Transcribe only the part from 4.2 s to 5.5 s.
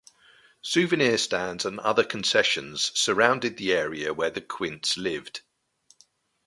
the quints lived.